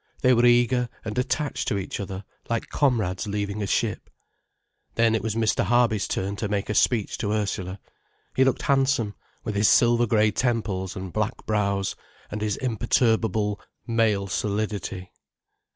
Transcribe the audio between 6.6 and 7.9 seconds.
a speech to Ursula.